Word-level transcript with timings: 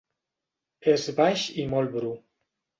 És 0.95 1.05
baix 1.21 1.45
i 1.65 1.69
molt 1.77 1.95
bru. 2.01 2.13